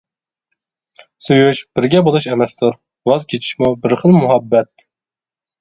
سۆيۈش 1.25 1.59
بىرگە 1.79 2.01
بولۇش 2.07 2.27
ئەمەستۇر، 2.31 2.79
ۋاز 3.11 3.29
كېچىشمۇ 3.35 3.71
بىر 3.85 3.97
خىل 4.03 4.19
مۇھەببەت. 4.21 4.87